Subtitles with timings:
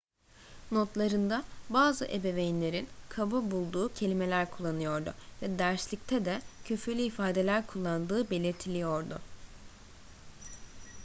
[0.71, 9.19] notlarında bazı ebeveynlerin kaba bulduğu kelimeler kullanıyordu ve derslikte de küfürlü ifadeler kullandığı belirtiliyordu